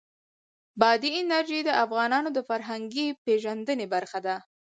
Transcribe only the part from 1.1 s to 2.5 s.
انرژي د افغانانو د